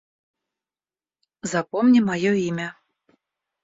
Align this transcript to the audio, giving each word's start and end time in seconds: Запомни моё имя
Запомни 1.53 1.99
моё 2.09 2.33
имя 2.49 2.69